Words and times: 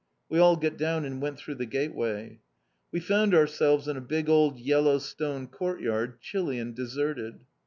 We 0.29 0.39
all 0.39 0.55
got 0.55 0.77
down 0.79 1.05
and 1.05 1.21
went 1.21 1.37
through 1.37 1.53
the 1.53 1.67
gateway. 1.67 2.39
We 2.91 2.99
found 2.99 3.35
ourselves 3.35 3.87
in 3.87 3.97
a 3.97 4.01
big 4.01 4.29
old 4.29 4.57
yellow 4.57 4.97
stone 4.97 5.45
courtyard, 5.45 6.19
chilly 6.19 6.57
and 6.57 6.73
deserted. 6.73 7.41